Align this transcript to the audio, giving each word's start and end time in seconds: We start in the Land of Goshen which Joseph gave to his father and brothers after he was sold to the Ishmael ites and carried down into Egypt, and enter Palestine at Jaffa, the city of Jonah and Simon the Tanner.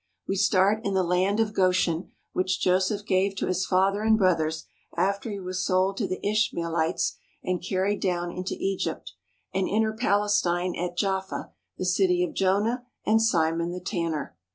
We 0.27 0.35
start 0.35 0.83
in 0.83 0.95
the 0.95 1.03
Land 1.03 1.39
of 1.39 1.53
Goshen 1.53 2.09
which 2.33 2.59
Joseph 2.59 3.05
gave 3.05 3.35
to 3.35 3.45
his 3.45 3.67
father 3.67 4.01
and 4.01 4.17
brothers 4.17 4.65
after 4.97 5.29
he 5.29 5.39
was 5.39 5.63
sold 5.63 5.95
to 5.97 6.07
the 6.07 6.19
Ishmael 6.27 6.75
ites 6.75 7.17
and 7.43 7.61
carried 7.63 8.01
down 8.01 8.31
into 8.31 8.55
Egypt, 8.57 9.13
and 9.53 9.69
enter 9.69 9.93
Palestine 9.93 10.75
at 10.75 10.97
Jaffa, 10.97 11.51
the 11.77 11.85
city 11.85 12.23
of 12.23 12.33
Jonah 12.33 12.87
and 13.05 13.21
Simon 13.21 13.71
the 13.73 13.79
Tanner. 13.79 14.35